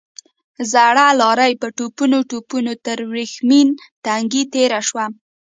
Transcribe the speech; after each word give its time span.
زړه 0.71 1.05
لارۍ 1.21 1.53
په 1.61 1.67
ټوپونو 1.77 2.17
ټوپونو 2.29 2.73
تر 2.85 2.97
ورېښمين 3.11 3.67
تنګي 4.05 4.43
تېره 4.53 4.79
شوه. 4.87 5.05